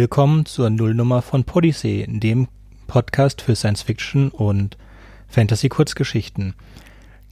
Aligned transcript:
Willkommen 0.00 0.46
zur 0.46 0.70
Nullnummer 0.70 1.22
von 1.22 1.42
Podyssey, 1.42 2.06
dem 2.08 2.46
Podcast 2.86 3.42
für 3.42 3.56
Science 3.56 3.82
Fiction 3.82 4.28
und 4.28 4.78
Fantasy 5.26 5.68
Kurzgeschichten. 5.68 6.54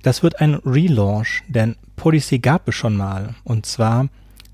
Das 0.03 0.25
wird 0.25 0.41
ein 0.41 0.55
Relaunch, 0.55 1.45
denn 1.46 1.77
Podyssey 1.95 2.41
gab 2.41 2.67
es 2.67 2.75
schon 2.75 2.96
mal. 2.96 3.37
Und 3.45 3.67
zwar 3.67 4.09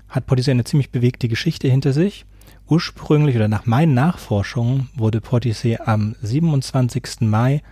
hat 0.09 0.27
Podyssey 0.27 0.51
eine 0.51 0.63
ziemlich 0.63 0.91
bewegte 0.91 1.27
Geschichte 1.27 1.67
hinter 1.67 1.91
sich. 1.91 2.27
Ursprünglich 2.67 3.35
oder 3.35 3.47
nach 3.47 3.65
meinen 3.65 3.95
Nachforschungen 3.95 4.91
wurde 4.95 5.19
Podyssey 5.19 5.79
am 5.83 6.15
27. 6.21 7.21
Mai 7.21 7.63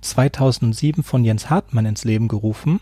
2007 0.00 1.04
von 1.04 1.24
Jens 1.24 1.50
Hartmann 1.50 1.86
ins 1.86 2.02
Leben 2.02 2.26
gerufen 2.26 2.80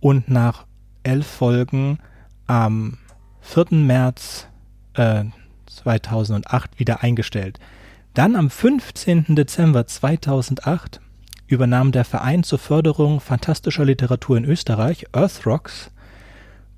und 0.00 0.28
nach 0.28 0.66
elf 1.04 1.28
Folgen 1.28 2.00
am 2.48 2.98
4. 3.40 3.66
März 3.70 4.48
äh, 4.94 5.26
2008 5.70 6.78
wieder 6.78 7.02
eingestellt. 7.02 7.58
Dann 8.14 8.36
am 8.36 8.50
15. 8.50 9.34
Dezember 9.34 9.86
2008 9.86 11.00
übernahm 11.46 11.92
der 11.92 12.04
Verein 12.04 12.42
zur 12.42 12.58
Förderung 12.58 13.20
fantastischer 13.20 13.84
Literatur 13.84 14.36
in 14.36 14.44
Österreich, 14.44 15.06
Earthrocks, 15.12 15.90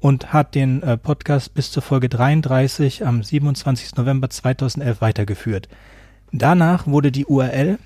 und 0.01 0.33
hat 0.33 0.55
den 0.55 0.83
äh, 0.83 0.97
Podcast 0.97 1.55
bis 1.55 1.71
zur 1.71 1.83
Folge 1.83 2.09
33 2.09 3.07
am 3.07 3.23
27. 3.23 3.97
November 3.97 4.29
2011 4.29 5.01
weitergeführt. 5.01 5.69
Danach 6.33 6.87
wurde 6.87 7.13
die 7.13 7.27
URL 7.27 7.79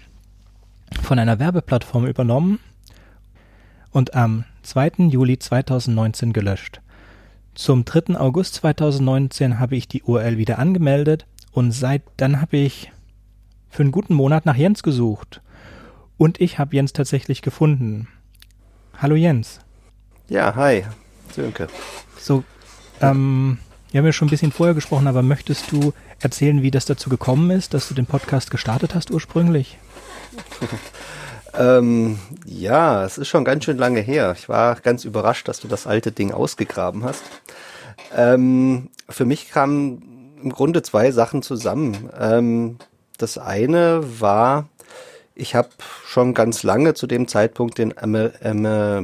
von 1.02 1.18
einer 1.18 1.38
Werbeplattform 1.38 2.06
übernommen 2.06 2.58
und 3.90 4.14
am 4.14 4.44
2. 4.62 5.08
Juli 5.08 5.38
2019 5.38 6.32
gelöscht. 6.32 6.80
Zum 7.56 7.86
3. 7.86 8.20
August 8.20 8.56
2019 8.56 9.58
habe 9.58 9.76
ich 9.76 9.88
die 9.88 10.02
URL 10.02 10.36
wieder 10.36 10.58
angemeldet 10.58 11.24
und 11.52 11.72
seit 11.72 12.02
dann 12.18 12.42
habe 12.42 12.58
ich 12.58 12.92
für 13.70 13.82
einen 13.82 13.92
guten 13.92 14.12
Monat 14.12 14.44
nach 14.44 14.56
Jens 14.56 14.82
gesucht. 14.82 15.40
Und 16.18 16.38
ich 16.38 16.58
habe 16.58 16.76
Jens 16.76 16.92
tatsächlich 16.92 17.40
gefunden. 17.40 18.08
Hallo 18.98 19.14
Jens. 19.14 19.60
Ja, 20.28 20.54
hi, 20.54 20.84
Sönke. 21.34 21.68
So, 22.18 22.44
ähm, 23.00 23.56
wir 23.90 24.00
haben 24.00 24.06
ja 24.06 24.12
schon 24.12 24.28
ein 24.28 24.30
bisschen 24.30 24.52
vorher 24.52 24.74
gesprochen, 24.74 25.06
aber 25.06 25.22
möchtest 25.22 25.72
du 25.72 25.94
erzählen, 26.20 26.60
wie 26.60 26.70
das 26.70 26.84
dazu 26.84 27.08
gekommen 27.08 27.50
ist, 27.50 27.72
dass 27.72 27.88
du 27.88 27.94
den 27.94 28.04
Podcast 28.04 28.50
gestartet 28.50 28.94
hast 28.94 29.10
ursprünglich? 29.10 29.78
ähm, 31.58 32.18
ja, 32.44 33.04
es 33.04 33.18
ist 33.18 33.28
schon 33.28 33.44
ganz 33.44 33.64
schön 33.64 33.78
lange 33.78 34.00
her. 34.00 34.34
Ich 34.38 34.48
war 34.48 34.76
ganz 34.76 35.04
überrascht, 35.04 35.48
dass 35.48 35.60
du 35.60 35.68
das 35.68 35.86
alte 35.86 36.12
Ding 36.12 36.32
ausgegraben 36.32 37.04
hast. 37.04 37.22
Ähm, 38.14 38.90
für 39.08 39.24
mich 39.24 39.50
kamen 39.50 40.36
im 40.42 40.50
Grunde 40.50 40.82
zwei 40.82 41.10
Sachen 41.10 41.42
zusammen. 41.42 42.10
Ähm, 42.18 42.78
das 43.18 43.38
eine 43.38 44.02
war, 44.20 44.68
ich 45.34 45.54
habe 45.54 45.70
schon 46.06 46.34
ganz 46.34 46.62
lange 46.62 46.94
zu 46.94 47.06
dem 47.06 47.28
Zeitpunkt 47.28 47.78
den, 47.78 47.96
Amer 47.96 48.32
Amer 48.42 49.02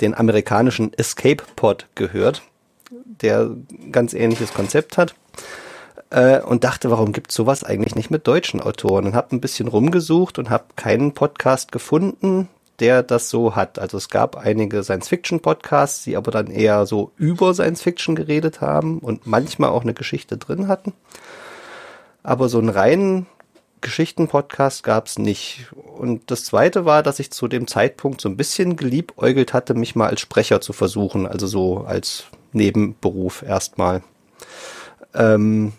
den 0.00 0.14
amerikanischen 0.14 0.92
Escape 0.94 1.44
Pod 1.56 1.86
gehört, 1.94 2.42
der 2.90 3.50
ganz 3.90 4.14
ähnliches 4.14 4.54
Konzept 4.54 4.96
hat 4.96 5.14
äh, 6.12 6.40
und 6.40 6.62
dachte, 6.64 6.90
warum 6.90 7.12
gibt 7.12 7.30
es 7.30 7.36
sowas 7.36 7.64
eigentlich 7.64 7.94
nicht 7.94 8.10
mit 8.10 8.26
deutschen 8.26 8.60
Autoren? 8.60 9.06
Und 9.06 9.14
habe 9.14 9.34
ein 9.34 9.40
bisschen 9.40 9.66
rumgesucht 9.66 10.38
und 10.38 10.50
habe 10.50 10.64
keinen 10.76 11.12
Podcast 11.12 11.72
gefunden, 11.72 12.48
der 12.80 13.02
das 13.02 13.30
so 13.30 13.56
hat. 13.56 13.78
Also 13.78 13.96
es 13.96 14.10
gab 14.10 14.36
einige 14.36 14.82
Science-Fiction-Podcasts, 14.82 16.04
die 16.04 16.16
aber 16.16 16.30
dann 16.30 16.48
eher 16.48 16.84
so 16.84 17.12
über 17.16 17.54
Science-Fiction 17.54 18.14
geredet 18.14 18.60
haben 18.60 18.98
und 18.98 19.26
manchmal 19.26 19.70
auch 19.70 19.82
eine 19.82 19.94
Geschichte 19.94 20.36
drin 20.36 20.68
hatten. 20.68 20.92
Aber 22.22 22.48
so 22.48 22.58
einen 22.58 22.68
reinen 22.68 23.26
Geschichten-Podcast 23.80 24.84
gab 24.84 25.06
es 25.06 25.18
nicht. 25.18 25.72
Und 25.96 26.30
das 26.30 26.44
zweite 26.44 26.84
war, 26.84 27.02
dass 27.02 27.20
ich 27.20 27.32
zu 27.32 27.48
dem 27.48 27.66
Zeitpunkt 27.66 28.20
so 28.20 28.28
ein 28.28 28.36
bisschen 28.36 28.76
geliebäugelt 28.76 29.54
hatte, 29.54 29.74
mich 29.74 29.96
mal 29.96 30.08
als 30.08 30.20
Sprecher 30.20 30.60
zu 30.60 30.72
versuchen, 30.72 31.26
also 31.26 31.46
so 31.46 31.78
als 31.78 32.24
Nebenberuf 32.52 33.42
erstmal. 33.42 34.02
Ähm, 35.14 35.72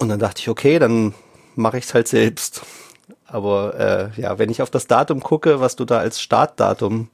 und 0.00 0.08
dann 0.08 0.18
dachte 0.18 0.40
ich, 0.40 0.48
okay, 0.48 0.78
dann 0.78 1.14
mache 1.56 1.78
ich 1.78 1.84
es 1.84 1.94
halt 1.94 2.08
selbst. 2.08 2.62
Aber 3.26 3.78
äh, 4.16 4.20
ja, 4.20 4.38
wenn 4.38 4.50
ich 4.50 4.62
auf 4.62 4.70
das 4.70 4.86
Datum 4.86 5.20
gucke, 5.20 5.60
was 5.60 5.76
du 5.76 5.84
da 5.84 5.98
als 5.98 6.20
Startdatum 6.20 7.10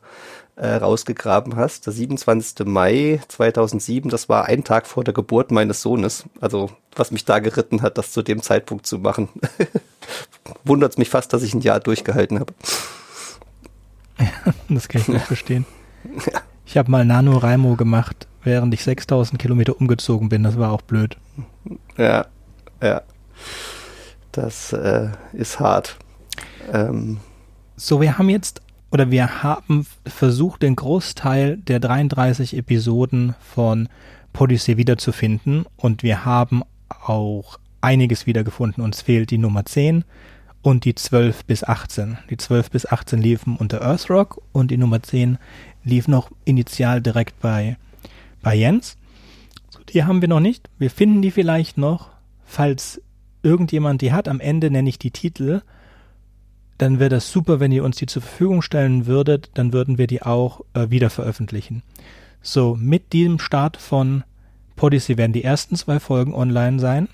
äh, 0.55 0.69
rausgegraben 0.69 1.57
hast, 1.57 1.87
der 1.87 1.93
27. 1.93 2.65
Mai 2.65 3.21
2007, 3.29 4.09
das 4.09 4.29
war 4.29 4.47
ein 4.47 4.63
Tag 4.63 4.87
vor 4.87 5.03
der 5.03 5.13
Geburt 5.13 5.51
meines 5.51 5.83
Sohnes. 5.83 6.25
Also 6.41 6.71
was 6.95 7.11
mich 7.11 7.25
da 7.25 7.41
geritten 7.41 7.83
hat, 7.83 7.99
das 7.99 8.13
zu 8.13 8.23
dem 8.23 8.41
Zeitpunkt 8.41 8.87
zu 8.87 8.99
machen. 9.01 9.29
Wundert 10.65 10.93
es 10.93 10.99
mich 10.99 11.11
fast, 11.11 11.33
dass 11.33 11.43
ich 11.43 11.55
ein 11.55 11.61
Jahr 11.61 11.81
durchgehalten 11.81 12.39
habe. 12.39 12.55
das 14.69 14.89
kann 14.89 15.03
ich 15.03 15.09
nicht 15.09 15.27
verstehen. 15.27 15.67
Ich 16.65 16.77
habe 16.77 16.91
mal 16.91 17.05
NaNoWriMo 17.05 17.75
gemacht, 17.75 18.29
während 18.45 18.73
ich 18.73 18.85
6000 18.85 19.41
Kilometer 19.41 19.79
umgezogen 19.79 20.29
bin. 20.29 20.45
Das 20.45 20.57
war 20.57 20.71
auch 20.71 20.83
blöd. 20.83 21.17
Ja, 21.99 22.27
ja. 22.83 23.03
Das 24.33 24.73
äh, 24.73 25.09
ist 25.33 25.61
hart. 25.61 25.97
Ähm. 26.73 27.19
So, 27.77 28.01
wir 28.01 28.19
haben 28.19 28.29
jetzt 28.29 28.61
oder 28.91 29.11
wir 29.11 29.43
haben 29.43 29.87
versucht, 30.07 30.63
den 30.63 30.77
Großteil 30.77 31.57
der 31.57 31.81
33 31.81 32.57
Episoden 32.57 33.35
von 33.41 33.89
Podyssey 34.33 34.77
wiederzufinden 34.77 35.67
und 35.77 36.03
wir 36.03 36.25
haben 36.25 36.63
auch 36.89 37.59
einiges 37.81 38.27
wiedergefunden. 38.27 38.83
Uns 38.83 39.03
fehlt 39.03 39.31
die 39.31 39.39
Nummer 39.39 39.65
10 39.65 40.05
und 40.63 40.85
die 40.85 40.95
12 40.95 41.45
bis 41.45 41.65
18. 41.65 42.19
Die 42.31 42.37
12 42.37 42.71
bis 42.71 42.87
18 42.87 43.21
liefen 43.21 43.57
unter 43.57 43.83
Earthrock 43.83 44.43
und 44.53 44.71
die 44.71 44.77
Nummer 44.77 45.03
10 45.03 45.39
lief 45.85 46.09
noch 46.09 46.31
initial 46.45 47.01
direkt 47.01 47.39
bei, 47.41 47.77
bei 48.43 48.55
Jens. 48.55 48.97
So, 49.71 49.81
die 49.89 50.05
haben 50.05 50.21
wir 50.21 50.29
noch 50.29 50.41
nicht. 50.41 50.69
Wir 50.79 50.91
finden 50.91 51.23
die 51.23 51.31
vielleicht 51.31 51.79
noch 51.79 52.11
falls 52.47 53.03
irgendjemand 53.43 54.01
die 54.01 54.13
hat, 54.13 54.29
am 54.29 54.41
Ende 54.41 54.71
nenne 54.71 54.89
ich 54.89 54.99
die 54.99 55.11
Titel, 55.11 55.61
dann 56.79 56.99
wäre 56.99 57.11
das 57.11 57.31
super, 57.31 57.61
wenn 57.61 57.73
ihr 57.73 57.85
uns 57.85 57.97
die 57.97 58.07
zur 58.07 58.23
Verfügung 58.23 58.63
stellen 58.63 59.07
würdet, 59.07 59.51
dann 59.55 59.73
würden 59.73 59.99
wir 59.99 60.07
die 60.07 60.23
auch 60.23 60.63
äh, 60.75 60.91
wieder 60.91 61.11
veröffentlichen. 61.11 61.83
So, 62.43 62.77
mit 62.79 63.13
diesem 63.13 63.39
Start 63.39 63.77
von 63.77 64.25
Podyssey 64.77 65.17
werden 65.17 65.33
die 65.33 65.45
ersten 65.45 65.77
zwei 65.77 65.99
Folgen 66.01 66.35
online 66.35 66.79
sein. 66.79 67.09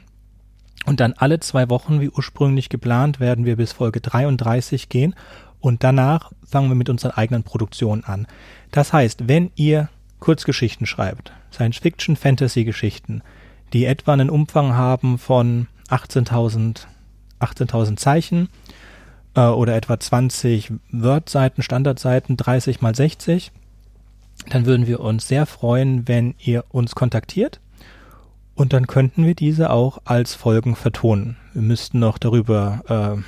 Und 0.84 0.98
dann 0.98 1.12
alle 1.12 1.38
zwei 1.38 1.70
Wochen, 1.70 2.00
wie 2.00 2.10
ursprünglich 2.10 2.68
geplant, 2.68 3.20
werden 3.20 3.44
wir 3.44 3.56
bis 3.56 3.72
Folge 3.72 4.00
33 4.00 4.88
gehen. 4.88 5.14
Und 5.60 5.84
danach 5.84 6.32
fangen 6.44 6.68
wir 6.68 6.74
mit 6.74 6.90
unseren 6.90 7.12
eigenen 7.12 7.44
Produktionen 7.44 8.02
an. 8.02 8.26
Das 8.72 8.92
heißt, 8.92 9.28
wenn 9.28 9.52
ihr 9.54 9.88
Kurzgeschichten 10.18 10.86
schreibt, 10.86 11.32
Science-Fiction, 11.52 12.16
Fantasy-Geschichten, 12.16 13.22
die 13.72 13.84
etwa 13.84 14.12
einen 14.12 14.30
Umfang 14.30 14.74
haben 14.74 15.18
von 15.18 15.66
18.000 15.88 16.86
18.000 17.42 17.96
Zeichen 17.96 18.48
äh, 19.34 19.40
oder 19.42 19.76
etwa 19.76 19.98
20 19.98 20.72
Word-Seiten, 20.92 21.62
Standardseiten, 21.62 22.36
30 22.36 22.80
mal 22.80 22.94
60. 22.94 23.52
Dann 24.48 24.66
würden 24.66 24.86
wir 24.86 25.00
uns 25.00 25.28
sehr 25.28 25.46
freuen, 25.46 26.08
wenn 26.08 26.34
ihr 26.38 26.64
uns 26.70 26.94
kontaktiert 26.94 27.60
und 28.54 28.72
dann 28.72 28.86
könnten 28.86 29.26
wir 29.26 29.34
diese 29.34 29.70
auch 29.70 29.98
als 30.04 30.34
Folgen 30.34 30.76
vertonen. 30.76 31.36
Wir 31.52 31.62
müssten 31.62 31.98
noch 31.98 32.18
darüber 32.18 33.16
äh, 33.18 33.22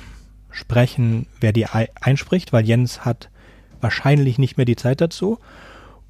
sprechen, 0.53 1.27
wer 1.39 1.51
die 1.51 1.67
einspricht, 1.67 2.53
weil 2.53 2.65
Jens 2.65 3.05
hat 3.05 3.29
wahrscheinlich 3.81 4.37
nicht 4.37 4.57
mehr 4.57 4.65
die 4.65 4.75
Zeit 4.75 5.01
dazu. 5.01 5.39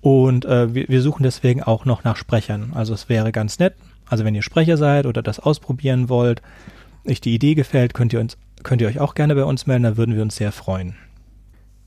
Und 0.01 0.45
äh, 0.45 0.73
wir, 0.73 0.88
wir 0.88 1.01
suchen 1.01 1.23
deswegen 1.23 1.63
auch 1.63 1.85
noch 1.85 2.03
nach 2.03 2.15
Sprechern. 2.15 2.71
Also 2.75 2.93
es 2.93 3.09
wäre 3.09 3.31
ganz 3.31 3.57
nett, 3.57 3.75
also 4.07 4.23
wenn 4.25 4.35
ihr 4.35 4.41
Sprecher 4.41 4.77
seid 4.77 5.05
oder 5.05 5.21
das 5.21 5.39
ausprobieren 5.39 6.09
wollt, 6.09 6.41
euch 7.07 7.21
die 7.21 7.35
Idee 7.35 7.55
gefällt, 7.55 7.93
könnt 7.93 8.13
ihr 8.13 8.19
uns, 8.19 8.37
könnt 8.63 8.81
ihr 8.81 8.87
euch 8.87 8.99
auch 8.99 9.15
gerne 9.15 9.35
bei 9.35 9.43
uns 9.43 9.67
melden, 9.67 9.83
da 9.83 9.97
würden 9.97 10.15
wir 10.15 10.21
uns 10.21 10.35
sehr 10.35 10.51
freuen. 10.51 10.95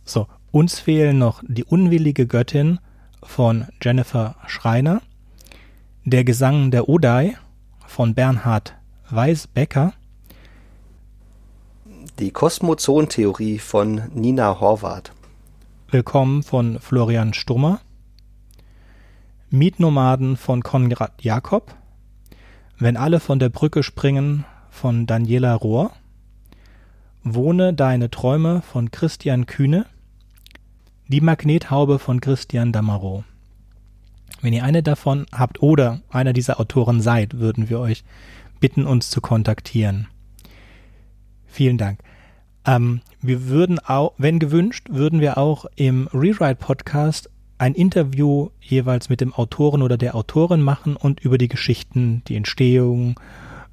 So, 0.04 0.26
uns 0.50 0.78
fehlen 0.80 1.18
noch 1.18 1.42
die 1.46 1.64
unwillige 1.64 2.26
Göttin 2.26 2.78
von 3.22 3.66
Jennifer 3.82 4.36
Schreiner, 4.46 5.02
der 6.04 6.24
Gesang 6.24 6.70
der 6.70 6.88
Odai 6.88 7.36
von 7.86 8.14
Bernhard 8.14 8.74
Weisbecker, 9.10 9.92
die 12.18 12.32
Kosmozon-Theorie 12.32 13.58
von 13.58 14.02
Nina 14.12 14.58
Horvath. 14.58 15.12
Willkommen 15.90 16.42
von 16.42 16.80
Florian 16.80 17.32
Stummer. 17.32 17.80
Mietnomaden 19.50 20.36
von 20.36 20.62
Konrad 20.62 21.22
Jakob. 21.22 21.74
Wenn 22.80 22.96
alle 22.96 23.19
von 23.19 23.40
der 23.40 23.48
Brücke 23.48 23.82
springen 23.82 24.44
von 24.70 25.06
Daniela 25.06 25.54
Rohr. 25.54 25.90
Wohne 27.25 27.75
deine 27.75 28.10
Träume 28.10 28.62
von 28.62 28.92
Christian 28.92 29.46
Kühne. 29.46 29.86
Die 31.08 31.20
Magnethaube 31.20 31.98
von 31.98 32.20
Christian 32.20 32.70
Damaro. 32.70 33.25
Wenn 34.42 34.52
ihr 34.52 34.62
eine 34.62 34.84
davon 34.84 35.26
habt 35.32 35.60
oder 35.60 36.00
einer 36.10 36.32
dieser 36.32 36.60
Autoren 36.60 37.00
seid, 37.00 37.38
würden 37.38 37.69
wir 37.69 37.80
euch 37.80 38.04
bitten, 38.60 38.86
uns 38.86 39.10
zu 39.10 39.20
kontaktieren. 39.20 40.06
Vielen 41.46 41.78
Dank. 41.78 41.98
Ähm, 42.64 43.00
wir 43.20 43.48
würden 43.48 43.80
auch, 43.80 44.12
wenn 44.19 44.38
gewünscht, 44.38 44.86
würden 44.90 45.20
wir 45.20 45.36
auch 45.38 45.66
im 45.75 46.06
Rewrite-Podcast 46.12 47.28
ein 47.58 47.75
Interview 47.75 48.50
jeweils 48.60 49.08
mit 49.08 49.20
dem 49.20 49.34
Autoren 49.34 49.82
oder 49.82 49.96
der 49.96 50.14
Autorin 50.14 50.62
machen 50.62 50.96
und 50.96 51.20
über 51.20 51.38
die 51.38 51.49
Geschichten, 51.49 52.22
die 52.28 52.37
Entstehung, 52.37 53.19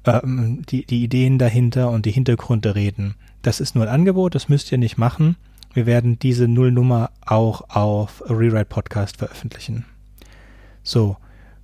ähm, 0.04 0.62
die, 0.68 0.84
die 0.84 1.04
Ideen 1.04 1.38
dahinter 1.38 1.90
und 1.90 2.06
die 2.06 2.10
Hintergründe 2.10 2.74
reden. 2.74 3.14
Das 3.42 3.60
ist 3.60 3.74
nur 3.74 3.84
ein 3.84 3.94
Angebot, 3.94 4.34
das 4.34 4.48
müsst 4.48 4.72
ihr 4.72 4.78
nicht 4.78 4.98
machen. 4.98 5.36
Wir 5.72 5.86
werden 5.86 6.18
diese 6.18 6.48
Nullnummer 6.48 7.10
auch 7.24 7.70
auf 7.70 8.22
Rewrite 8.28 8.64
Podcast 8.64 9.18
veröffentlichen. 9.18 9.84
So, 10.82 11.16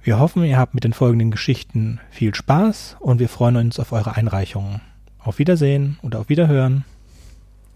wir 0.03 0.19
hoffen, 0.19 0.45
ihr 0.45 0.59
habt 0.59 0.75
mit 0.75 0.85
den 0.85 0.93
folgenden 0.93 1.31
Geschichten 1.31 2.01
viel 2.11 2.35
Spaß 2.35 2.97
und 3.01 3.21
wir 3.21 3.29
freuen 3.29 3.57
uns 3.57 3.79
auf 3.79 3.93
eure 3.93 4.17
Einreichungen. 4.17 4.81
Auf 5.19 5.39
Wiedersehen 5.39 5.99
und 6.03 6.17
auf 6.17 6.29
Wiederhören. 6.29 6.85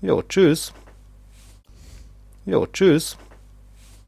Jo, 0.02 0.22
tschüss. 0.22 0.72
Jo, 2.44 2.66
tschüss. 2.66 3.16